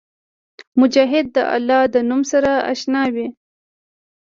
مجاهد 0.79 1.25
د 1.35 1.37
الله 1.55 1.81
د 1.93 1.95
نوم 2.09 2.21
سره 2.31 2.51
اشنا 2.71 3.03
وي. 3.13 3.27